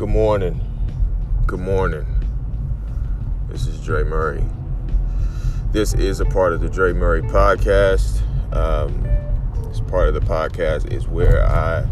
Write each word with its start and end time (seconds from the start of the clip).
Good 0.00 0.08
morning. 0.08 0.58
Good 1.46 1.60
morning. 1.60 2.06
This 3.50 3.66
is 3.66 3.84
Dre 3.84 4.02
Murray. 4.02 4.42
This 5.72 5.92
is 5.92 6.20
a 6.20 6.24
part 6.24 6.54
of 6.54 6.62
the 6.62 6.70
Dre 6.70 6.94
Murray 6.94 7.20
podcast. 7.20 8.22
Um, 8.56 9.02
this 9.68 9.80
part 9.82 10.08
of 10.08 10.14
the 10.14 10.20
podcast 10.20 10.90
is 10.90 11.06
where 11.06 11.46
I 11.46 11.86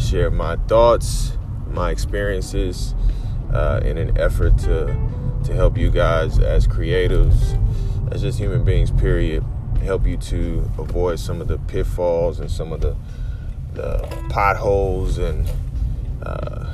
share 0.00 0.32
my 0.32 0.56
thoughts, 0.66 1.38
my 1.68 1.92
experiences, 1.92 2.96
uh, 3.52 3.80
in 3.84 3.98
an 3.98 4.18
effort 4.18 4.58
to 4.58 4.86
to 5.44 5.54
help 5.54 5.78
you 5.78 5.92
guys 5.92 6.40
as 6.40 6.66
creatives, 6.66 7.56
as 8.12 8.22
just 8.22 8.36
human 8.36 8.64
beings. 8.64 8.90
Period. 8.90 9.44
Help 9.84 10.08
you 10.08 10.16
to 10.16 10.68
avoid 10.76 11.20
some 11.20 11.40
of 11.40 11.46
the 11.46 11.58
pitfalls 11.58 12.40
and 12.40 12.50
some 12.50 12.72
of 12.72 12.80
the 12.80 12.96
the 13.74 13.98
potholes 14.28 15.18
and 15.18 15.48
uh, 16.24 16.66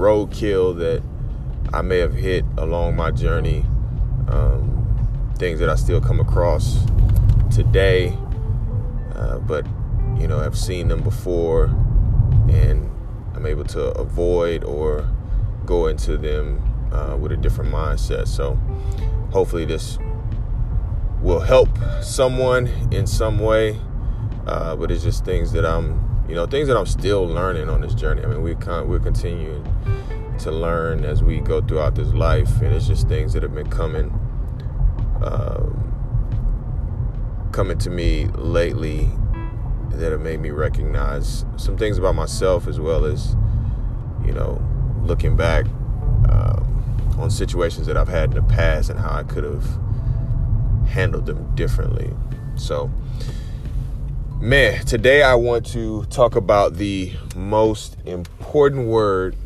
roadkill 0.00 0.76
that 0.78 1.02
I 1.72 1.82
may 1.82 1.98
have 1.98 2.14
hit 2.14 2.44
along 2.56 2.96
my 2.96 3.10
journey. 3.10 3.64
Um, 4.28 5.34
things 5.38 5.60
that 5.60 5.68
I 5.68 5.74
still 5.74 6.00
come 6.00 6.20
across 6.20 6.84
today, 7.54 8.16
uh, 9.14 9.38
but 9.38 9.66
you 10.18 10.26
know, 10.26 10.40
I've 10.40 10.58
seen 10.58 10.88
them 10.88 11.02
before, 11.02 11.64
and 12.48 12.90
I'm 13.34 13.46
able 13.46 13.64
to 13.64 13.90
avoid 13.98 14.64
or 14.64 15.08
go 15.64 15.86
into 15.86 16.16
them 16.16 16.60
uh, 16.92 17.16
with 17.16 17.32
a 17.32 17.36
different 17.36 17.72
mindset. 17.72 18.28
So, 18.28 18.54
hopefully, 19.32 19.64
this 19.64 19.98
will 21.20 21.40
help 21.40 21.68
someone 22.02 22.66
in 22.90 23.06
some 23.06 23.38
way. 23.38 23.78
Uh, 24.46 24.74
but 24.74 24.90
it's 24.90 25.02
just 25.02 25.24
things 25.24 25.52
that 25.52 25.64
I'm 25.64 26.09
you 26.30 26.36
know, 26.36 26.46
things 26.46 26.68
that 26.68 26.76
I'm 26.76 26.86
still 26.86 27.26
learning 27.26 27.68
on 27.68 27.80
this 27.80 27.92
journey. 27.92 28.22
I 28.22 28.26
mean, 28.26 28.40
we 28.40 28.54
con- 28.54 28.88
we're 28.88 29.00
continuing 29.00 29.64
to 30.38 30.52
learn 30.52 31.04
as 31.04 31.24
we 31.24 31.40
go 31.40 31.60
throughout 31.60 31.96
this 31.96 32.14
life, 32.14 32.62
and 32.62 32.72
it's 32.72 32.86
just 32.86 33.08
things 33.08 33.32
that 33.32 33.42
have 33.42 33.52
been 33.52 33.68
coming, 33.68 34.12
um, 35.24 35.74
coming 37.50 37.78
to 37.78 37.90
me 37.90 38.26
lately 38.36 39.10
that 39.90 40.12
have 40.12 40.20
made 40.20 40.38
me 40.38 40.50
recognize 40.50 41.44
some 41.56 41.76
things 41.76 41.98
about 41.98 42.14
myself 42.14 42.68
as 42.68 42.78
well 42.78 43.04
as, 43.04 43.34
you 44.24 44.32
know, 44.32 44.62
looking 45.02 45.34
back 45.34 45.66
um, 46.30 47.16
on 47.18 47.28
situations 47.28 47.88
that 47.88 47.96
I've 47.96 48.06
had 48.06 48.30
in 48.30 48.36
the 48.36 48.42
past 48.42 48.88
and 48.88 49.00
how 49.00 49.10
I 49.10 49.24
could 49.24 49.42
have 49.42 49.66
handled 50.86 51.26
them 51.26 51.52
differently. 51.56 52.14
So 52.54 52.88
Man, 54.40 54.86
today 54.86 55.22
I 55.22 55.34
want 55.34 55.66
to 55.72 56.06
talk 56.06 56.34
about 56.34 56.76
the 56.76 57.12
most 57.36 57.98
important 58.06 58.86
word, 58.86 59.36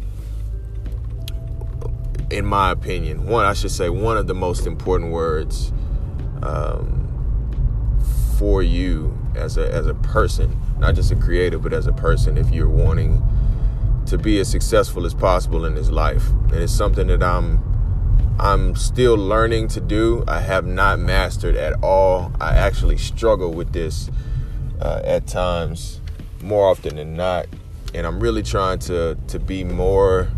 in 2.30 2.46
my 2.46 2.70
opinion. 2.70 3.26
One, 3.26 3.44
I 3.44 3.54
should 3.54 3.72
say, 3.72 3.88
one 3.88 4.16
of 4.16 4.28
the 4.28 4.34
most 4.34 4.68
important 4.68 5.10
words 5.10 5.72
um, 6.44 7.98
for 8.38 8.62
you 8.62 9.18
as 9.34 9.58
a 9.58 9.68
as 9.68 9.88
a 9.88 9.94
person, 9.94 10.56
not 10.78 10.94
just 10.94 11.10
a 11.10 11.16
creator, 11.16 11.58
but 11.58 11.72
as 11.72 11.88
a 11.88 11.92
person. 11.92 12.38
If 12.38 12.50
you're 12.50 12.68
wanting 12.68 13.20
to 14.06 14.16
be 14.16 14.38
as 14.38 14.48
successful 14.48 15.06
as 15.06 15.12
possible 15.12 15.64
in 15.64 15.74
this 15.74 15.90
life, 15.90 16.30
and 16.52 16.54
it's 16.54 16.72
something 16.72 17.08
that 17.08 17.20
I'm 17.20 17.60
I'm 18.38 18.76
still 18.76 19.16
learning 19.16 19.66
to 19.70 19.80
do. 19.80 20.22
I 20.28 20.38
have 20.38 20.66
not 20.66 21.00
mastered 21.00 21.56
at 21.56 21.82
all. 21.82 22.30
I 22.40 22.50
actually 22.50 22.98
struggle 22.98 23.52
with 23.52 23.72
this 23.72 24.08
uh, 24.80 25.00
at 25.04 25.26
times, 25.26 26.00
more 26.42 26.68
often 26.68 26.96
than 26.96 27.16
not. 27.16 27.46
And 27.94 28.06
I'm 28.06 28.20
really 28.20 28.42
trying 28.42 28.78
to 28.80 29.16
to 29.28 29.38
be 29.38 29.64
more 29.64 30.28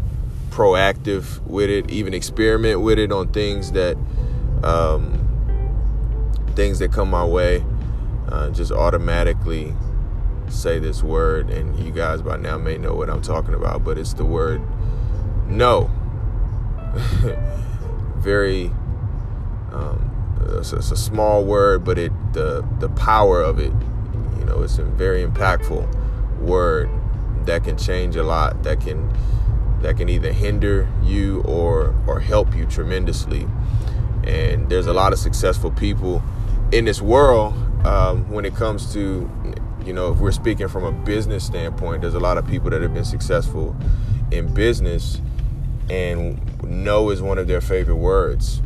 proactive 0.51 1.41
with 1.47 1.71
it, 1.71 1.91
even 1.91 2.15
experiment 2.15 2.81
with 2.81 2.99
it 2.99 3.13
on 3.13 3.33
things 3.33 3.73
that 3.73 3.97
um, 4.63 5.23
things 6.55 6.79
that 6.79 6.93
come 6.93 7.11
my 7.11 7.25
way. 7.25 7.65
Uh, 8.29 8.51
just 8.51 8.73
automatically 8.73 9.73
say 10.49 10.79
this 10.79 11.03
word, 11.03 11.49
and 11.51 11.79
you 11.79 11.93
guys 11.93 12.23
by 12.23 12.37
now 12.37 12.59
may 12.59 12.77
know 12.77 12.95
what 12.95 13.09
I'm 13.09 13.23
talking 13.23 13.55
about, 13.55 13.85
but 13.85 13.99
it's 13.99 14.15
the 14.15 14.25
word 14.25 14.61
no. 15.49 15.91
Very. 18.17 18.67
Um, 19.73 20.13
it's, 20.59 20.73
it's 20.73 20.91
a 20.91 20.97
small 20.97 21.45
word, 21.45 21.85
but 21.85 21.99
it 21.99 22.13
the 22.33 22.67
the 22.79 22.89
power 22.91 23.43
of 23.43 23.59
it 23.59 23.73
know, 24.45 24.63
it's 24.63 24.79
a 24.79 24.85
very 24.85 25.25
impactful 25.25 26.41
word 26.41 26.91
that 27.47 27.65
can 27.65 27.77
change 27.77 28.17
a 28.17 28.23
lot. 28.23 28.63
That 28.63 28.81
can 28.81 29.13
that 29.83 29.97
can 29.97 30.09
either 30.09 30.33
hinder 30.33 30.89
you 31.03 31.43
or 31.43 31.95
or 32.07 32.21
help 32.21 32.55
you 32.55 32.67
tremendously. 32.67 33.47
And 34.25 34.69
there's 34.69 34.87
a 34.87 34.93
lot 34.93 35.13
of 35.13 35.19
successful 35.19 35.71
people 35.71 36.23
in 36.73 36.85
this 36.85 37.01
world 37.01 37.55
um, 37.87 38.29
when 38.31 38.45
it 38.45 38.55
comes 38.55 38.93
to 38.95 39.31
you 39.85 39.93
know 39.93 40.13
if 40.13 40.19
we're 40.19 40.33
speaking 40.33 40.69
from 40.69 40.85
a 40.85 40.93
business 40.93 41.45
standpoint. 41.45 42.03
There's 42.03 42.15
a 42.15 42.21
lot 42.21 42.39
of 42.39 42.47
people 42.47 42.71
that 42.71 42.83
have 42.83 42.93
been 42.93 43.05
successful 43.05 43.77
in 44.31 44.53
business, 44.53 45.21
and 45.89 46.41
no 46.65 47.11
is 47.11 47.23
one 47.23 47.39
of 47.39 47.47
their 47.47 47.61
favorite 47.61 47.97
words. 47.97 48.61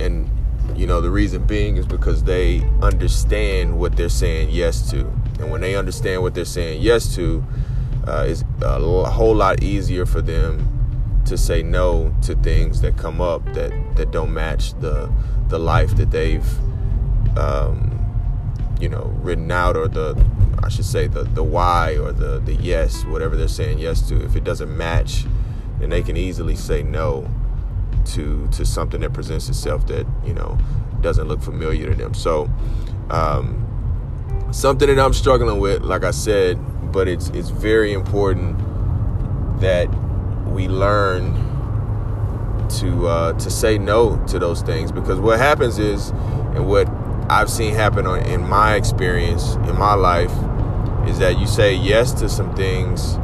And 0.00 0.28
you 0.74 0.86
know, 0.86 1.00
the 1.00 1.10
reason 1.10 1.44
being 1.44 1.76
is 1.76 1.86
because 1.86 2.24
they 2.24 2.62
understand 2.82 3.78
what 3.78 3.96
they're 3.96 4.08
saying 4.08 4.50
yes 4.50 4.90
to. 4.90 5.00
And 5.38 5.50
when 5.50 5.60
they 5.60 5.76
understand 5.76 6.22
what 6.22 6.34
they're 6.34 6.44
saying 6.44 6.82
yes 6.82 7.14
to, 7.16 7.44
uh, 8.06 8.26
it's 8.28 8.44
a 8.62 8.78
whole 9.10 9.34
lot 9.34 9.62
easier 9.62 10.04
for 10.06 10.20
them 10.20 11.22
to 11.26 11.38
say 11.38 11.62
no 11.62 12.14
to 12.22 12.34
things 12.36 12.80
that 12.82 12.96
come 12.96 13.20
up 13.20 13.44
that, 13.54 13.72
that 13.96 14.10
don't 14.10 14.32
match 14.32 14.78
the 14.80 15.10
the 15.48 15.58
life 15.58 15.94
that 15.96 16.10
they've 16.10 16.46
um, 17.38 17.90
you 18.80 18.88
know 18.88 19.04
written 19.22 19.50
out 19.50 19.76
or 19.76 19.88
the 19.88 20.22
I 20.62 20.68
should 20.68 20.84
say 20.84 21.06
the 21.06 21.24
the 21.24 21.42
why 21.42 21.96
or 21.96 22.12
the 22.12 22.40
the 22.40 22.54
yes 22.54 23.04
whatever 23.04 23.36
they're 23.36 23.48
saying 23.48 23.78
yes 23.78 24.06
to 24.08 24.22
if 24.24 24.36
it 24.36 24.44
doesn't 24.44 24.74
match 24.76 25.24
then 25.78 25.90
they 25.90 26.02
can 26.02 26.16
easily 26.16 26.56
say 26.56 26.82
no 26.82 27.28
to 28.06 28.46
to 28.48 28.64
something 28.64 29.00
that 29.00 29.12
presents 29.12 29.48
itself 29.48 29.86
that 29.86 30.06
you 30.24 30.34
know 30.34 30.58
doesn't 31.00 31.28
look 31.28 31.42
familiar 31.42 31.90
to 31.90 31.94
them 31.94 32.14
so 32.14 32.48
um, 33.10 33.64
something 34.54 34.88
that 34.88 34.98
I'm 34.98 35.12
struggling 35.12 35.58
with, 35.58 35.82
like 35.82 36.04
I 36.04 36.10
said, 36.12 36.58
but 36.92 37.08
it's 37.08 37.28
it's 37.30 37.50
very 37.50 37.92
important 37.92 38.58
that 39.60 39.88
we 40.46 40.68
learn 40.68 41.34
to 42.80 43.08
uh, 43.08 43.32
to 43.34 43.50
say 43.50 43.78
no 43.78 44.24
to 44.28 44.38
those 44.38 44.62
things 44.62 44.92
because 44.92 45.18
what 45.18 45.38
happens 45.38 45.78
is, 45.78 46.10
and 46.10 46.66
what 46.66 46.88
I've 47.28 47.50
seen 47.50 47.74
happen 47.74 48.06
in 48.26 48.46
my 48.48 48.76
experience 48.76 49.54
in 49.54 49.76
my 49.76 49.94
life 49.94 50.32
is 51.08 51.18
that 51.18 51.38
you 51.38 51.46
say 51.46 51.74
yes 51.74 52.12
to 52.14 52.28
some 52.28 52.54
things 52.54 53.16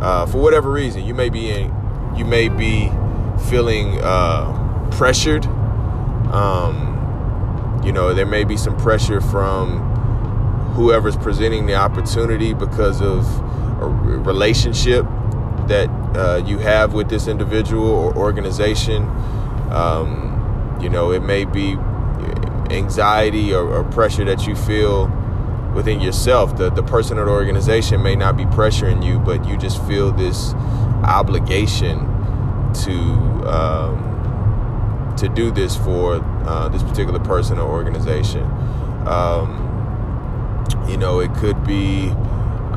uh, 0.00 0.26
for 0.26 0.38
whatever 0.38 0.70
reason. 0.70 1.04
You 1.04 1.14
may 1.14 1.28
be 1.28 1.50
in, 1.50 1.74
you 2.16 2.24
may 2.24 2.48
be 2.48 2.90
feeling 3.38 4.00
uh, 4.02 4.88
pressured. 4.92 5.46
Um, 6.32 7.80
you 7.84 7.92
know, 7.92 8.14
there 8.14 8.26
may 8.26 8.44
be 8.44 8.56
some 8.56 8.76
pressure 8.76 9.20
from 9.20 9.78
whoever's 10.74 11.16
presenting 11.16 11.66
the 11.66 11.74
opportunity 11.74 12.52
because 12.52 13.00
of 13.00 13.24
a 13.80 13.86
relationship 13.86 15.04
that 15.68 15.88
uh, 16.16 16.42
you 16.46 16.58
have 16.58 16.94
with 16.94 17.08
this 17.08 17.28
individual 17.28 17.88
or 17.88 18.16
organization. 18.16 19.04
Um, 19.70 20.78
you 20.80 20.88
know, 20.88 21.12
it 21.12 21.22
may 21.22 21.44
be 21.44 21.76
anxiety 22.70 23.54
or, 23.54 23.66
or, 23.68 23.84
pressure 23.84 24.24
that 24.24 24.46
you 24.46 24.56
feel 24.56 25.06
within 25.74 26.00
yourself. 26.00 26.56
The, 26.56 26.70
the 26.70 26.82
person 26.82 27.18
or 27.18 27.26
the 27.26 27.30
organization 27.30 28.02
may 28.02 28.16
not 28.16 28.36
be 28.36 28.44
pressuring 28.44 29.04
you, 29.04 29.18
but 29.18 29.46
you 29.46 29.56
just 29.56 29.84
feel 29.86 30.10
this 30.10 30.52
obligation 31.04 32.15
to 32.84 32.98
um, 33.48 35.14
to 35.16 35.28
do 35.28 35.50
this 35.50 35.76
for 35.76 36.16
uh, 36.46 36.68
this 36.68 36.82
particular 36.82 37.20
person 37.20 37.58
or 37.58 37.70
organization. 37.70 38.44
Um, 39.06 39.62
you 40.88 40.96
know, 40.96 41.20
it 41.20 41.32
could 41.34 41.64
be 41.64 42.08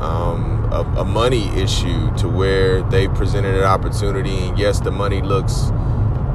um, 0.00 0.68
a, 0.72 1.00
a, 1.00 1.04
money 1.04 1.48
issue 1.48 2.14
to 2.16 2.28
where 2.28 2.82
they 2.82 3.08
presented 3.08 3.54
an 3.54 3.64
opportunity, 3.64 4.46
and 4.46 4.58
yes, 4.58 4.80
the 4.80 4.90
money 4.90 5.20
looks 5.20 5.70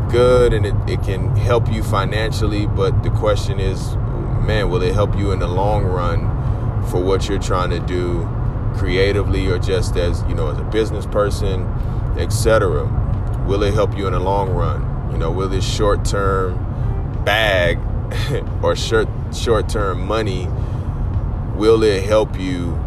good 0.09 0.53
and 0.53 0.65
it, 0.65 0.75
it 0.87 1.03
can 1.03 1.35
help 1.35 1.71
you 1.71 1.83
financially, 1.83 2.67
but 2.67 3.03
the 3.03 3.09
question 3.09 3.59
is, 3.59 3.95
man, 4.45 4.69
will 4.69 4.81
it 4.81 4.93
help 4.93 5.17
you 5.17 5.31
in 5.31 5.39
the 5.39 5.47
long 5.47 5.83
run 5.83 6.21
for 6.87 7.01
what 7.01 7.27
you're 7.27 7.39
trying 7.39 7.69
to 7.69 7.79
do 7.79 8.27
creatively 8.75 9.47
or 9.47 9.57
just 9.57 9.95
as, 9.95 10.23
you 10.23 10.35
know, 10.35 10.49
as 10.49 10.57
a 10.57 10.63
business 10.63 11.05
person, 11.05 11.63
etc.? 12.17 13.04
Will 13.45 13.61
it 13.63 13.73
help 13.73 13.95
you 13.97 14.07
in 14.07 14.13
the 14.13 14.19
long 14.19 14.49
run? 14.49 15.11
You 15.11 15.17
know, 15.19 15.31
will 15.31 15.49
this 15.49 15.65
short 15.65 16.03
term 16.03 17.23
bag 17.23 17.79
or 18.63 18.75
short 18.75 19.07
short 19.33 19.69
term 19.69 20.05
money 20.05 20.47
will 21.55 21.83
it 21.83 22.03
help 22.03 22.39
you 22.39 22.79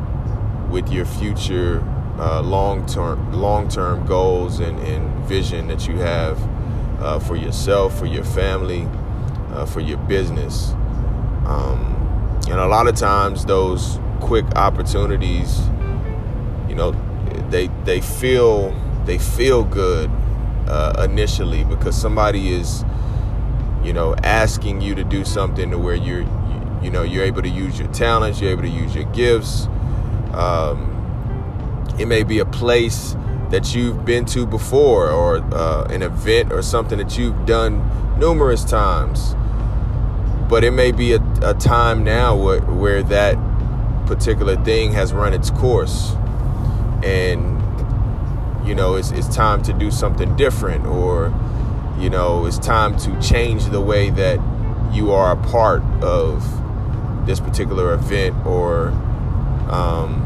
with 0.70 0.90
your 0.90 1.04
future 1.04 1.82
uh, 2.18 2.42
long 2.42 2.84
term 2.86 3.32
long 3.32 3.68
term 3.68 4.04
goals 4.06 4.58
and, 4.60 4.78
and, 4.80 5.06
vision 5.28 5.68
that 5.68 5.86
you 5.86 5.94
have 5.98 6.40
uh, 7.02 7.18
for 7.18 7.36
yourself, 7.36 7.98
for 7.98 8.06
your 8.06 8.24
family, 8.24 8.88
uh, 9.50 9.66
for 9.66 9.80
your 9.80 9.98
business. 9.98 10.70
Um, 11.44 12.40
and 12.48 12.58
a 12.58 12.66
lot 12.66 12.88
of 12.88 12.94
times, 12.96 13.44
those 13.44 13.98
quick 14.20 14.46
opportunities, 14.56 15.60
you 16.66 16.74
know, 16.74 16.92
they 17.50 17.68
they 17.84 18.00
feel 18.00 18.74
they 19.04 19.18
feel 19.18 19.64
good 19.64 20.10
uh, 20.68 21.02
initially 21.04 21.64
because 21.64 22.00
somebody 22.00 22.52
is, 22.52 22.84
you 23.82 23.92
know, 23.92 24.14
asking 24.22 24.80
you 24.80 24.94
to 24.94 25.04
do 25.04 25.24
something 25.24 25.70
to 25.70 25.78
where 25.78 25.94
you're, 25.94 26.22
you, 26.22 26.80
you 26.82 26.90
know, 26.90 27.02
you're 27.02 27.24
able 27.24 27.42
to 27.42 27.48
use 27.48 27.78
your 27.78 27.88
talents, 27.88 28.40
you're 28.40 28.50
able 28.50 28.62
to 28.62 28.68
use 28.68 28.94
your 28.94 29.10
gifts. 29.12 29.66
Um, 30.32 30.94
it 31.98 32.06
may 32.06 32.22
be 32.22 32.38
a 32.38 32.44
place 32.44 33.16
that 33.50 33.74
you've 33.74 34.04
been 34.04 34.26
to 34.26 34.46
before, 34.46 35.10
or 35.10 35.38
uh, 35.54 35.84
an 35.90 36.02
event 36.02 36.52
or 36.52 36.60
something 36.60 36.98
that 36.98 37.16
you've 37.16 37.46
done 37.46 37.82
numerous 38.18 38.62
times. 38.62 39.34
But 40.48 40.64
it 40.64 40.72
may 40.72 40.92
be 40.92 41.12
a, 41.14 41.22
a 41.42 41.54
time 41.54 42.04
now 42.04 42.36
where, 42.36 42.60
where 42.60 43.02
that 43.04 43.36
particular 44.06 44.56
thing 44.64 44.92
has 44.92 45.12
run 45.12 45.32
its 45.32 45.50
course, 45.50 46.12
and 47.02 47.47
you 48.68 48.74
know 48.74 48.96
it's, 48.96 49.10
it's 49.12 49.34
time 49.34 49.62
to 49.62 49.72
do 49.72 49.90
something 49.90 50.36
different, 50.36 50.86
or 50.86 51.32
you 51.98 52.10
know 52.10 52.44
it's 52.44 52.58
time 52.58 52.98
to 52.98 53.20
change 53.20 53.64
the 53.66 53.80
way 53.80 54.10
that 54.10 54.38
you 54.92 55.10
are 55.12 55.32
a 55.32 55.36
part 55.48 55.82
of 56.02 56.44
this 57.26 57.40
particular 57.40 57.94
event 57.94 58.34
or 58.46 58.88
um, 59.70 60.24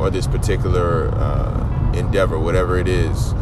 or 0.00 0.10
this 0.10 0.26
particular 0.26 1.08
uh, 1.14 1.92
endeavor, 1.94 2.38
whatever 2.38 2.78
it 2.78 2.88
is. 2.88 3.32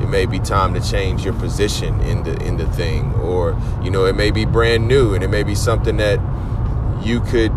It 0.00 0.08
may 0.08 0.26
be 0.26 0.38
time 0.38 0.74
to 0.74 0.80
change 0.80 1.24
your 1.24 1.34
position 1.34 2.00
in 2.02 2.24
the 2.24 2.36
in 2.44 2.56
the 2.56 2.66
thing, 2.66 3.12
or 3.14 3.60
you 3.82 3.90
know, 3.90 4.04
it 4.04 4.14
may 4.14 4.30
be 4.30 4.44
brand 4.44 4.86
new, 4.86 5.14
and 5.14 5.24
it 5.24 5.28
may 5.28 5.42
be 5.42 5.54
something 5.54 5.96
that 5.98 6.20
you 7.02 7.20
could, 7.20 7.52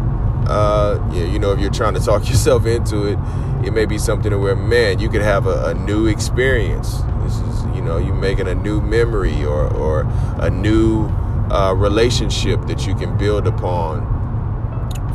uh, 0.47 0.99
know, 1.47 1.53
if 1.53 1.59
you're 1.59 1.71
trying 1.71 1.93
to 1.93 1.99
talk 1.99 2.27
yourself 2.29 2.65
into 2.65 3.05
it, 3.05 3.19
it 3.65 3.71
may 3.71 3.85
be 3.85 3.97
something 3.97 4.39
where, 4.39 4.55
man, 4.55 4.99
you 4.99 5.09
could 5.09 5.21
have 5.21 5.47
a, 5.47 5.67
a 5.67 5.73
new 5.73 6.07
experience. 6.07 7.01
This 7.23 7.39
is, 7.39 7.65
you 7.75 7.81
know, 7.81 7.97
you 7.97 8.13
making 8.13 8.47
a 8.47 8.55
new 8.55 8.81
memory 8.81 9.43
or 9.43 9.73
or 9.73 10.01
a 10.39 10.49
new 10.49 11.07
uh, 11.49 11.73
relationship 11.73 12.61
that 12.67 12.85
you 12.85 12.95
can 12.95 13.17
build 13.17 13.47
upon. 13.47 14.15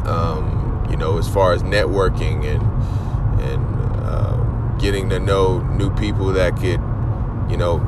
Um, 0.06 0.86
you 0.90 0.96
know, 0.96 1.18
as 1.18 1.28
far 1.28 1.52
as 1.52 1.62
networking 1.62 2.44
and 2.44 2.62
and 3.40 3.64
uh, 4.04 4.36
getting 4.78 5.08
to 5.10 5.20
know 5.20 5.60
new 5.60 5.94
people 5.94 6.26
that 6.32 6.56
could, 6.56 6.80
you 7.50 7.56
know, 7.56 7.78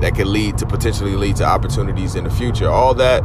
that 0.00 0.14
could 0.14 0.26
lead 0.26 0.58
to 0.58 0.66
potentially 0.66 1.16
lead 1.16 1.36
to 1.36 1.44
opportunities 1.44 2.14
in 2.14 2.24
the 2.24 2.30
future. 2.30 2.68
All 2.68 2.94
that 2.94 3.22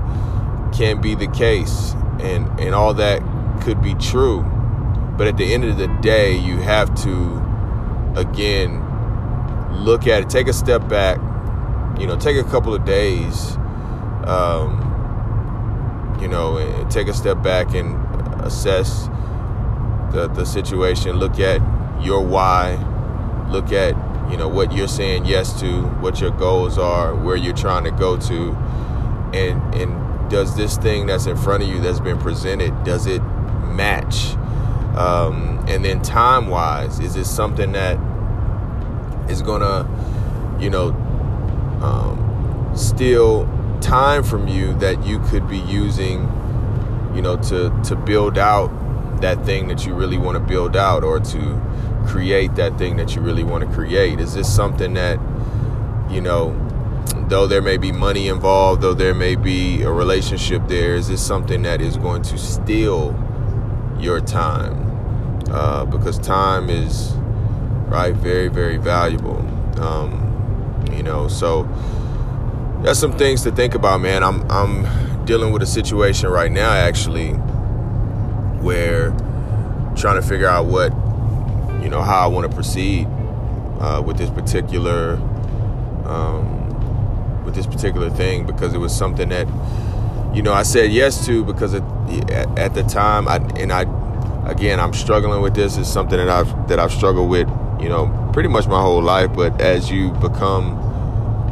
can 0.74 1.02
be 1.02 1.14
the 1.14 1.28
case, 1.28 1.94
and 2.20 2.48
and 2.60 2.74
all 2.74 2.94
that 2.96 3.22
could 3.64 3.82
be 3.82 3.94
true. 3.96 4.44
But 5.18 5.28
at 5.28 5.38
the 5.38 5.54
end 5.54 5.64
of 5.64 5.78
the 5.78 5.88
day, 6.02 6.38
you 6.38 6.58
have 6.58 6.94
to 7.04 7.42
again 8.16 8.82
look 9.84 10.08
at 10.08 10.24
it, 10.24 10.30
take 10.30 10.48
a 10.48 10.54
step 10.54 10.88
back, 10.88 11.18
you 12.00 12.08
know, 12.08 12.18
take 12.18 12.38
a 12.38 12.44
couple 12.50 12.74
of 12.74 12.86
days, 12.86 13.56
um, 14.26 14.80
you 16.22 16.28
know, 16.28 16.88
take 16.90 17.08
a 17.08 17.14
step 17.14 17.42
back 17.42 17.74
and 17.74 17.96
assess 18.44 19.08
the, 20.12 20.30
the 20.34 20.46
situation, 20.46 21.18
look 21.18 21.40
at 21.40 21.62
your 22.02 22.24
why, 22.26 22.76
look 23.50 23.72
at 23.72 23.96
you 24.32 24.38
know 24.38 24.48
what 24.48 24.72
you're 24.72 24.88
saying 24.88 25.26
yes 25.26 25.60
to, 25.60 25.84
what 26.00 26.22
your 26.22 26.32
goals 26.32 26.78
are, 26.78 27.14
where 27.16 27.36
you're 27.36 27.56
trying 27.56 27.84
to 27.84 27.92
go 27.92 28.18
to, 28.18 28.52
and 29.34 29.76
and 29.76 30.30
does 30.30 30.56
this 30.56 30.78
thing 30.78 31.06
that's 31.06 31.28
in 31.28 31.38
front 31.38 31.62
of 31.62 31.70
you 31.70 31.80
that's 31.80 32.00
been 32.00 32.18
presented 32.18 32.72
does 32.84 33.06
it 33.06 33.22
match? 33.76 34.36
Um, 34.98 35.66
and 35.68 35.84
then 35.84 36.02
time 36.02 36.48
wise, 36.48 37.00
is 37.00 37.16
this 37.16 37.34
something 37.34 37.72
that 37.72 37.98
is 39.30 39.42
gonna 39.42 39.88
you 40.60 40.70
know 40.70 40.90
um, 41.82 42.72
steal 42.76 43.50
time 43.82 44.24
from 44.24 44.48
you 44.48 44.74
that 44.76 45.04
you 45.06 45.20
could 45.20 45.48
be 45.48 45.58
using 45.60 46.22
you 47.16 47.22
know 47.22 47.38
to 47.38 47.70
to 47.84 47.96
build 47.96 48.38
out 48.38 48.70
that 49.22 49.46
thing 49.46 49.68
that 49.70 49.86
you 49.86 49.94
really 49.94 50.18
want 50.18 50.38
to 50.38 50.44
build 50.44 50.76
out 50.76 51.04
or 51.04 51.20
to 51.20 51.62
create 52.08 52.56
that 52.56 52.78
thing 52.78 52.98
that 52.98 53.16
you 53.16 53.22
really 53.22 53.44
want 53.44 53.68
to 53.68 53.76
create? 53.76 54.20
Is 54.20 54.34
this 54.34 54.54
something 54.54 54.94
that, 54.94 55.20
you 56.10 56.22
know, 56.22 56.60
though 57.28 57.48
there 57.48 57.62
may 57.62 57.78
be 57.78 57.92
money 57.92 58.28
involved, 58.28 58.82
though 58.82 58.94
there 58.94 59.14
may 59.14 59.36
be 59.36 59.82
a 59.84 59.92
relationship 59.92 60.68
there, 60.68 60.96
is 60.96 61.08
this 61.08 61.26
something 61.26 61.64
that 61.64 61.82
is 61.82 61.98
going 61.98 62.22
to 62.24 62.38
steal 62.38 63.12
your 64.04 64.20
time? 64.20 65.44
Uh, 65.50 65.86
because 65.86 66.20
time 66.20 66.70
is, 66.70 67.14
right, 67.88 68.14
very, 68.14 68.48
very 68.48 68.78
valuable. 68.78 69.40
Um, 69.82 70.86
you 70.92 71.04
know, 71.04 71.28
so 71.28 71.64
that's 72.84 73.00
some 73.00 73.18
things 73.18 73.44
to 73.44 73.52
think 73.52 73.76
about, 73.76 74.02
man. 74.02 74.24
I'm, 74.24 74.50
I'm 74.52 75.26
dealing 75.26 75.54
with 75.54 75.62
a 75.64 75.68
situation 75.68 76.30
right 76.30 76.52
now, 76.52 76.72
actually 76.72 77.40
where 78.64 79.10
trying 79.96 80.20
to 80.20 80.22
figure 80.22 80.48
out 80.48 80.66
what 80.66 80.92
you 81.84 81.90
know 81.90 82.02
how 82.02 82.20
I 82.20 82.28
want 82.28 82.50
to 82.50 82.56
proceed 82.56 83.08
uh, 83.80 84.02
with 84.04 84.18
this 84.18 84.30
particular 84.30 85.16
um, 86.06 87.44
with 87.44 87.56
this 87.56 87.68
particular 87.68 88.10
thing 88.10 88.46
because 88.46 88.74
it 88.74 88.78
was 88.78 88.96
something 88.96 89.30
that 89.30 89.48
you 90.34 90.42
know 90.42 90.54
I 90.54 90.64
said 90.64 90.92
yes 90.92 91.26
to 91.28 91.44
because 91.44 91.76
at 91.76 92.74
the 92.74 92.84
time 92.84 93.28
I 93.28 93.38
and 93.60 93.72
I 93.72 93.84
again 94.48 94.80
I'm 94.80 94.94
struggling 94.94 95.42
with 95.42 95.56
this. 95.56 95.78
Is 95.78 95.92
something 95.92 96.18
that 96.18 96.30
I've 96.30 96.68
that 96.68 96.80
I've 96.80 96.92
struggled 96.92 97.30
with 97.30 97.48
you 97.80 97.90
know 97.90 98.30
pretty 98.34 98.50
much 98.50 98.68
my 98.68 98.82
whole 98.82 99.02
life. 99.02 99.34
But 99.34 99.62
as 99.62 99.92
you 99.92 100.12
become 100.14 100.78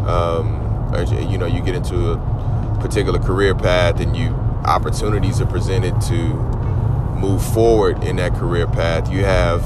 um, 0.08 0.94
you 1.30 1.38
know 1.38 1.46
you 1.46 1.62
get 1.62 1.76
into 1.76 2.12
a 2.12 2.78
particular 2.82 3.20
career 3.20 3.54
path 3.54 4.00
and 4.00 4.18
you 4.18 4.30
opportunities 4.66 5.42
are 5.42 5.46
presented 5.46 6.00
to 6.02 6.16
move 7.20 7.44
forward 7.54 8.04
in 8.04 8.16
that 8.16 8.34
career 8.34 8.66
path, 8.68 9.12
you 9.12 9.24
have 9.24 9.64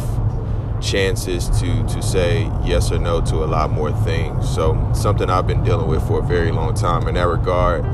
chances 0.81 1.49
to 1.61 1.87
to 1.87 2.01
say 2.01 2.51
yes 2.65 2.91
or 2.91 2.99
no 2.99 3.21
to 3.21 3.37
a 3.37 3.47
lot 3.47 3.71
more 3.71 3.91
things. 4.03 4.47
So 4.53 4.91
something 4.93 5.29
I've 5.29 5.47
been 5.47 5.63
dealing 5.63 5.87
with 5.87 6.05
for 6.05 6.19
a 6.19 6.23
very 6.23 6.51
long 6.51 6.73
time 6.73 7.07
in 7.07 7.15
that 7.15 7.27
regard, 7.27 7.85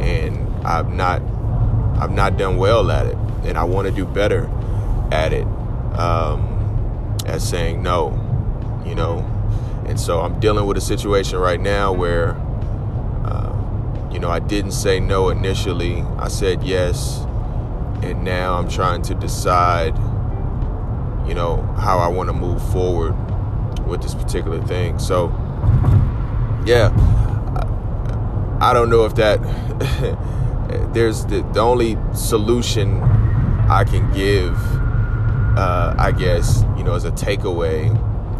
and 0.00 0.49
I've 0.64 0.92
not 0.92 1.22
I've 2.00 2.12
not 2.12 2.38
done 2.38 2.56
well 2.56 2.90
at 2.90 3.06
it, 3.06 3.16
and 3.44 3.58
I 3.58 3.64
want 3.64 3.88
to 3.88 3.94
do 3.94 4.04
better 4.04 4.50
at 5.12 5.32
it. 5.32 5.46
Um, 5.96 7.16
at 7.26 7.42
saying 7.42 7.82
no, 7.82 8.12
you 8.86 8.94
know, 8.94 9.18
and 9.86 10.00
so 10.00 10.20
I'm 10.20 10.40
dealing 10.40 10.66
with 10.66 10.76
a 10.76 10.82
situation 10.82 11.38
right 11.38 11.60
now 11.60 11.92
where. 11.92 12.36
Uh, 13.24 13.56
you 14.10 14.18
know, 14.18 14.30
I 14.30 14.40
didn't 14.40 14.72
say 14.72 14.98
no 14.98 15.28
initially. 15.28 16.02
I 16.18 16.26
said 16.26 16.64
yes 16.64 17.24
and 18.02 18.24
now 18.24 18.54
I'm 18.54 18.68
trying 18.68 19.02
to 19.02 19.14
decide, 19.14 19.96
you 21.28 21.34
know, 21.34 21.62
how 21.78 21.98
I 21.98 22.08
want 22.08 22.28
to 22.28 22.32
move 22.32 22.62
forward 22.72 23.14
with 23.86 24.02
this 24.02 24.14
particular 24.14 24.60
thing. 24.62 24.98
So, 24.98 25.28
yeah, 26.64 26.90
I 28.60 28.72
don't 28.72 28.90
know 28.90 29.04
if 29.04 29.14
that 29.16 29.38
there's 30.92 31.24
the, 31.26 31.42
the 31.52 31.60
only 31.60 31.96
solution 32.14 33.02
I 33.68 33.84
can 33.84 34.12
give, 34.12 34.56
uh, 35.56 35.94
I 35.98 36.12
guess, 36.12 36.64
you 36.76 36.84
know, 36.84 36.94
as 36.94 37.04
a 37.04 37.12
takeaway 37.12 37.88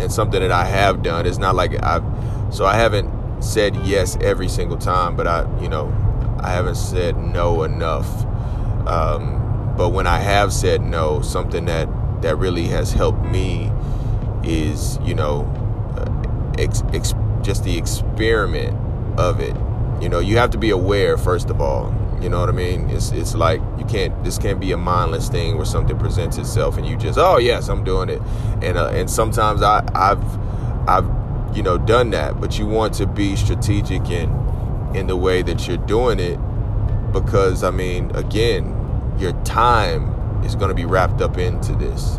and 0.01 0.13
something 0.13 0.41
that 0.41 0.53
I 0.53 0.65
have 0.65 1.03
done. 1.03 1.27
It's 1.27 1.39
not 1.39 1.55
like 1.55 1.83
I've, 1.83 2.05
so 2.53 2.67
I 2.67 2.75
haven't 2.77 3.43
said 3.43 3.77
yes 3.77 4.17
every 4.21 4.49
single 4.49 4.77
time, 4.77 5.17
but 5.17 5.27
I, 5.27 5.47
you 5.61 5.69
know, 5.69 5.95
I 6.41 6.51
haven't 6.51 6.77
said 6.77 7.17
no 7.17 7.63
enough. 7.63 8.09
Um, 8.87 9.75
but 9.77 9.91
when 9.91 10.07
I 10.07 10.19
have 10.19 10.53
said 10.53 10.83
no, 10.83 11.23
something 11.23 11.67
that 11.67 11.89
that 12.23 12.37
really 12.37 12.67
has 12.67 12.93
helped 12.93 13.25
me 13.25 13.71
is, 14.43 14.99
you 15.03 15.15
know, 15.15 15.45
uh, 15.97 16.61
ex, 16.61 16.83
ex, 16.93 17.15
just 17.43 17.65
the 17.65 17.79
experiment 17.79 18.77
of 19.19 19.41
it. 19.41 19.57
You 20.03 20.09
know, 20.09 20.19
you 20.19 20.37
have 20.37 20.51
to 20.51 20.59
be 20.59 20.71
aware 20.71 21.17
first 21.17 21.51
of 21.51 21.61
all. 21.61 21.95
You 22.21 22.29
know 22.29 22.41
what 22.41 22.49
I 22.49 22.53
mean? 22.53 22.91
It's 22.91 23.13
it's 23.13 23.35
like 23.35 23.61
you 23.79 23.85
can't. 23.87 24.25
This 24.25 24.39
can't 24.39 24.61
be 24.61 24.73
a 24.73 24.77
mindless 24.77 25.29
thing 25.29 25.57
where 25.57 25.65
something 25.65 25.99
presents 25.99 26.37
itself 26.39 26.77
and 26.77 26.87
you 26.87 26.97
just, 26.97 27.19
oh 27.19 27.39
yes, 27.39 27.69
I'm 27.69 27.83
doing 27.85 28.09
it. 28.09 28.21
And 28.63 28.77
uh, 28.77 28.89
and 28.89 29.11
sometimes 29.11 29.63
I 29.63 29.87
I've 29.95 30.23
I've 30.89 31.57
you 31.57 31.63
know 31.63 31.79
done 31.79 32.11
that, 32.11 32.41
but 32.41 32.59
you 32.59 32.67
want 32.67 32.95
to 32.95 33.07
be 33.07 33.37
strategic 33.37 34.11
in 34.11 34.31
in 34.95 35.07
the 35.07 35.17
way 35.17 35.43
that 35.43 35.67
you're 35.67 35.77
doing 35.77 36.21
it 36.21 36.39
because 37.13 37.65
I 37.65 37.71
mean, 37.71 38.11
again, 38.15 39.15
your 39.19 39.33
time 39.45 40.43
is 40.45 40.55
going 40.55 40.69
to 40.69 40.75
be 40.75 40.85
wrapped 40.85 41.21
up 41.21 41.39
into 41.39 41.75
this. 41.75 42.19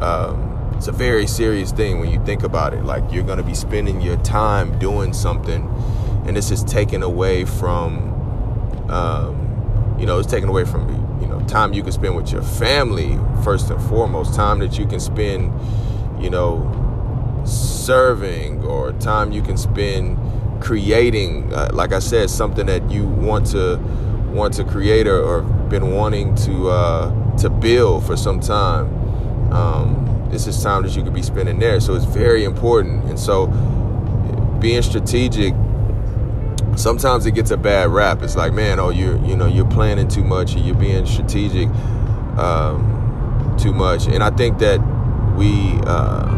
Um, 0.00 0.72
it's 0.76 0.86
a 0.86 0.92
very 0.92 1.26
serious 1.26 1.72
thing 1.72 1.98
when 1.98 2.10
you 2.10 2.24
think 2.24 2.44
about 2.44 2.72
it. 2.72 2.84
Like 2.84 3.02
you're 3.12 3.24
going 3.24 3.38
to 3.38 3.44
be 3.44 3.54
spending 3.54 4.00
your 4.00 4.16
time 4.18 4.78
doing 4.78 5.12
something, 5.12 5.68
and 6.26 6.36
this 6.36 6.50
is 6.50 6.62
taken 6.64 7.02
away 7.02 7.44
from, 7.44 8.17
um, 8.90 9.96
you 9.98 10.06
know, 10.06 10.18
it's 10.18 10.30
taken 10.30 10.48
away 10.48 10.64
from 10.64 10.88
you 11.20 11.26
know 11.26 11.40
time 11.46 11.72
you 11.72 11.82
can 11.82 11.92
spend 11.92 12.16
with 12.16 12.30
your 12.32 12.42
family 12.42 13.18
first 13.42 13.70
and 13.70 13.82
foremost, 13.88 14.34
time 14.34 14.58
that 14.60 14.78
you 14.78 14.86
can 14.86 15.00
spend, 15.00 15.52
you 16.22 16.30
know, 16.30 17.42
serving 17.44 18.62
or 18.64 18.92
time 18.92 19.32
you 19.32 19.42
can 19.42 19.56
spend 19.56 20.18
creating. 20.60 21.52
Uh, 21.52 21.70
like 21.72 21.92
I 21.92 21.98
said, 21.98 22.30
something 22.30 22.66
that 22.66 22.90
you 22.90 23.06
want 23.06 23.46
to 23.48 23.76
want 24.32 24.54
to 24.54 24.64
create 24.64 25.06
or, 25.06 25.20
or 25.20 25.42
been 25.42 25.92
wanting 25.92 26.34
to 26.36 26.70
uh, 26.70 27.36
to 27.38 27.50
build 27.50 28.06
for 28.06 28.16
some 28.16 28.40
time. 28.40 29.52
Um, 29.52 30.28
this 30.30 30.46
is 30.46 30.62
time 30.62 30.82
that 30.82 30.94
you 30.94 31.02
could 31.02 31.14
be 31.14 31.22
spending 31.22 31.58
there. 31.58 31.80
So 31.80 31.94
it's 31.94 32.04
very 32.04 32.44
important. 32.44 33.04
And 33.04 33.18
so 33.18 33.46
being 34.60 34.82
strategic, 34.82 35.54
sometimes 36.78 37.26
it 37.26 37.32
gets 37.32 37.50
a 37.50 37.56
bad 37.56 37.88
rap. 37.90 38.22
It's 38.22 38.36
like, 38.36 38.52
man, 38.52 38.78
oh, 38.78 38.90
you're 38.90 39.18
you 39.24 39.36
know 39.36 39.46
you're 39.46 39.68
planning 39.68 40.08
too 40.08 40.24
much, 40.24 40.54
or 40.54 40.58
you're 40.58 40.74
being 40.74 41.04
strategic 41.06 41.68
um, 42.38 43.56
too 43.58 43.72
much. 43.72 44.06
And 44.06 44.22
I 44.22 44.30
think 44.30 44.58
that 44.58 44.80
we. 45.36 45.78
Uh, 45.86 46.36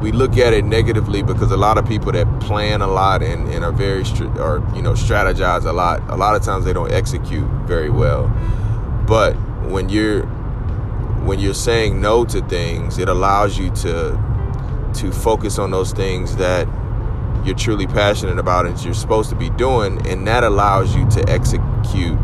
we 0.00 0.12
look 0.12 0.38
at 0.38 0.54
it 0.54 0.64
negatively 0.64 1.22
because 1.22 1.50
a 1.50 1.56
lot 1.58 1.76
of 1.76 1.86
people 1.86 2.10
that 2.12 2.40
plan 2.40 2.80
a 2.80 2.86
lot 2.86 3.22
and, 3.22 3.46
and 3.48 3.62
are 3.62 3.72
very 3.72 4.02
or 4.38 4.66
you 4.74 4.80
know 4.80 4.92
strategize 4.92 5.66
a 5.66 5.72
lot 5.72 6.00
a 6.08 6.16
lot 6.16 6.34
of 6.34 6.42
times 6.42 6.64
they 6.64 6.72
don't 6.72 6.90
execute 6.90 7.46
very 7.66 7.90
well 7.90 8.28
but 9.06 9.34
when 9.68 9.90
you're 9.90 10.22
when 11.26 11.38
you're 11.38 11.52
saying 11.52 12.00
no 12.00 12.24
to 12.24 12.40
things 12.48 12.98
it 12.98 13.10
allows 13.10 13.58
you 13.58 13.70
to 13.72 14.18
to 14.94 15.12
focus 15.12 15.58
on 15.58 15.70
those 15.70 15.92
things 15.92 16.36
that 16.36 16.66
you're 17.44 17.56
truly 17.56 17.86
passionate 17.86 18.38
about 18.38 18.66
and 18.66 18.82
you're 18.84 18.94
supposed 18.94 19.30
to 19.30 19.36
be 19.36 19.50
doing 19.50 20.04
and 20.06 20.26
that 20.26 20.44
allows 20.44 20.94
you 20.94 21.08
to 21.10 21.28
execute 21.28 22.18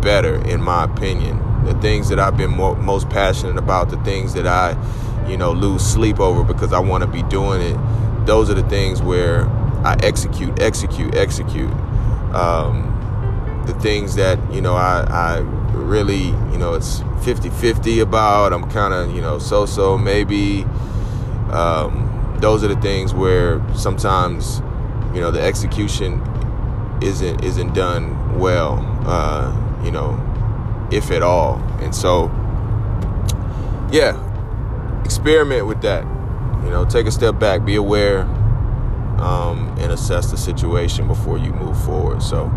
better 0.00 0.36
in 0.48 0.62
my 0.62 0.84
opinion 0.84 1.38
the 1.64 1.74
things 1.80 2.08
that 2.08 2.18
I've 2.18 2.36
been 2.36 2.56
mo- 2.56 2.74
most 2.76 3.08
passionate 3.10 3.58
about 3.58 3.90
the 3.90 3.98
things 3.98 4.32
that 4.34 4.46
I 4.46 4.74
you 5.30 5.36
know, 5.36 5.52
lose 5.52 5.82
sleep 5.82 6.20
over 6.20 6.42
because 6.42 6.72
I 6.72 6.80
want 6.80 7.02
to 7.02 7.06
be 7.06 7.22
doing 7.22 7.62
it. 7.62 8.26
Those 8.26 8.50
are 8.50 8.54
the 8.54 8.68
things 8.68 9.00
where 9.00 9.48
I 9.84 9.96
execute, 10.02 10.60
execute, 10.60 11.14
execute. 11.14 11.72
Um, 12.34 12.96
the 13.66 13.74
things 13.74 14.16
that, 14.16 14.38
you 14.52 14.60
know, 14.60 14.74
I, 14.74 15.04
I 15.08 15.38
really, 15.72 16.26
you 16.26 16.58
know, 16.58 16.74
it's 16.74 17.02
50 17.22 17.50
50 17.50 18.00
about. 18.00 18.52
I'm 18.52 18.68
kind 18.70 18.92
of, 18.92 19.14
you 19.14 19.20
know, 19.20 19.38
so 19.38 19.66
so 19.66 19.96
maybe. 19.96 20.64
Um, 21.50 22.09
those 22.40 22.64
are 22.64 22.68
the 22.68 22.80
things 22.80 23.12
where 23.14 23.60
sometimes, 23.74 24.60
you 25.14 25.20
know, 25.20 25.30
the 25.30 25.40
execution 25.40 26.20
isn't 27.02 27.44
isn't 27.44 27.74
done 27.74 28.38
well, 28.38 28.78
uh, 29.06 29.82
you 29.84 29.90
know, 29.90 30.18
if 30.90 31.10
at 31.10 31.22
all. 31.22 31.56
And 31.80 31.94
so, 31.94 32.26
yeah, 33.90 34.16
experiment 35.04 35.66
with 35.66 35.82
that. 35.82 36.04
You 36.64 36.70
know, 36.70 36.84
take 36.84 37.06
a 37.06 37.10
step 37.10 37.38
back, 37.38 37.64
be 37.64 37.76
aware, 37.76 38.20
um, 39.18 39.74
and 39.78 39.92
assess 39.92 40.30
the 40.30 40.36
situation 40.36 41.06
before 41.06 41.38
you 41.38 41.52
move 41.52 41.82
forward. 41.84 42.22
So 42.22 42.50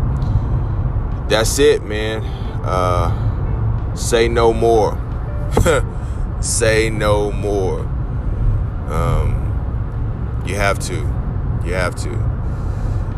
that's 1.29 1.57
it, 1.59 1.83
man. 1.83 2.23
Uh, 2.63 3.95
say 3.95 4.27
no 4.27 4.53
more. 4.53 4.99
say 6.41 6.89
no 6.89 7.31
more. 7.31 7.79
Um, 8.89 9.32
you 10.45 10.55
have 10.55 10.79
to. 10.79 10.95
You 11.65 11.73
have 11.73 11.95
to. 12.03 12.11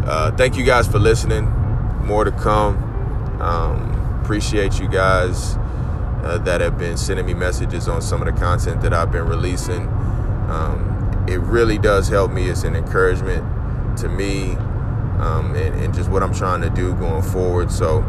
Uh, 0.05 0.31
thank 0.35 0.55
you 0.55 0.63
guys 0.63 0.87
for 0.87 0.99
listening. 0.99 1.45
More 2.05 2.23
to 2.23 2.31
come. 2.31 2.77
Um, 3.41 4.21
appreciate 4.21 4.79
you 4.79 4.87
guys 4.87 5.55
uh, 6.23 6.39
that 6.45 6.61
have 6.61 6.77
been 6.77 6.97
sending 6.97 7.25
me 7.25 7.33
messages 7.33 7.87
on 7.87 8.01
some 8.01 8.21
of 8.21 8.33
the 8.33 8.39
content 8.39 8.81
that 8.81 8.93
I've 8.93 9.11
been 9.11 9.25
releasing. 9.25 9.87
Um, 10.49 11.25
it 11.27 11.39
really 11.39 11.77
does 11.77 12.07
help 12.07 12.31
me. 12.31 12.49
It's 12.49 12.63
an 12.63 12.75
encouragement 12.75 13.97
to 13.99 14.09
me 14.09 14.51
um, 15.19 15.55
and, 15.55 15.75
and, 15.81 15.93
just 15.93 16.09
what 16.09 16.21
I'm 16.21 16.33
trying 16.33 16.61
to 16.61 16.69
do 16.69 16.93
going 16.95 17.21
forward. 17.21 17.71
So, 17.71 18.03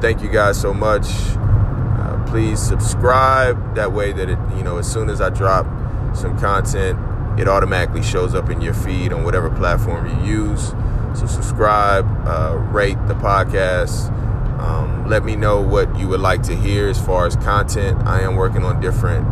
thank 0.00 0.20
you 0.20 0.28
guys 0.28 0.60
so 0.60 0.74
much. 0.74 1.06
Uh, 1.06 2.22
please 2.26 2.60
subscribe. 2.60 3.76
That 3.76 3.92
way, 3.92 4.12
that 4.12 4.28
it 4.28 4.38
you 4.56 4.64
know, 4.64 4.78
as 4.78 4.90
soon 4.90 5.08
as 5.08 5.20
I 5.20 5.30
drop 5.30 5.64
some 6.14 6.38
content, 6.38 6.98
it 7.38 7.48
automatically 7.48 8.02
shows 8.02 8.34
up 8.34 8.50
in 8.50 8.60
your 8.60 8.74
feed 8.74 9.12
on 9.12 9.24
whatever 9.24 9.50
platform 9.50 10.06
you 10.06 10.50
use. 10.50 10.68
So 11.14 11.26
subscribe, 11.26 12.06
uh, 12.26 12.56
rate 12.72 12.98
the 13.06 13.14
podcast. 13.14 14.10
Um, 14.60 15.08
let 15.08 15.24
me 15.24 15.36
know 15.36 15.60
what 15.60 15.96
you 15.98 16.08
would 16.08 16.20
like 16.20 16.42
to 16.44 16.56
hear 16.56 16.88
as 16.88 17.00
far 17.04 17.26
as 17.26 17.36
content. 17.36 18.06
I 18.06 18.20
am 18.22 18.36
working 18.36 18.64
on 18.64 18.80
different 18.80 19.26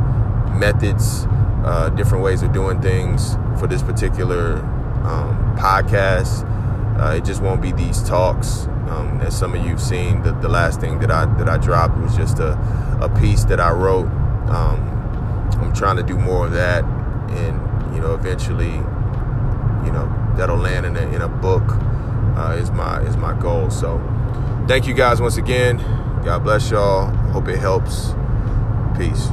methods, 0.59 1.27
uh, 1.65 1.91
different 1.91 2.23
ways 2.23 2.43
of 2.43 2.53
doing 2.53 2.81
things 2.81 3.35
for 3.59 3.67
this 3.67 3.83
particular 3.83 4.59
um, 5.05 5.57
podcast. 5.59 6.49
Uh, 7.01 7.17
it 7.17 7.25
just 7.25 7.41
won't 7.43 7.63
be 7.63 7.73
these 7.73 8.03
talks. 8.03 8.67
Um, 8.89 9.21
as 9.23 9.37
some 9.37 9.55
of 9.55 9.65
you've 9.65 9.81
seen, 9.81 10.23
the, 10.23 10.33
the, 10.33 10.49
last 10.49 10.81
thing 10.81 10.99
that 10.99 11.11
I 11.11 11.25
that 11.37 11.49
I 11.49 11.57
dropped 11.57 11.97
was 11.99 12.15
just 12.15 12.39
a, 12.39 12.53
a 13.01 13.09
piece 13.21 13.45
that 13.45 13.59
I 13.59 13.71
wrote. 13.71 14.07
Um, 14.49 14.89
I'm 15.61 15.73
trying 15.73 15.97
to 15.97 16.03
do 16.03 16.19
more 16.19 16.45
of 16.47 16.53
that, 16.53 16.85
and 16.85 17.72
you 17.95 18.01
know, 18.01 18.15
eventually, 18.15 18.73
you 18.73 19.93
know, 19.93 20.35
that'll 20.37 20.57
land 20.57 20.87
in 20.87 20.97
a, 20.97 21.15
in 21.15 21.23
a 21.23 21.29
book. 21.29 21.65
Uh, 22.37 22.57
is 22.59 22.71
my 22.71 23.01
is 23.03 23.17
my 23.17 23.39
goal. 23.39 23.71
So 23.71 24.01
thank 24.67 24.87
you 24.87 24.95
guys 24.95 25.21
once 25.21 25.37
again. 25.37 25.77
God 26.25 26.45
bless 26.45 26.71
y'all. 26.71 27.07
Hope 27.33 27.49
it 27.49 27.59
helps. 27.59 28.15
Peace. 28.97 29.29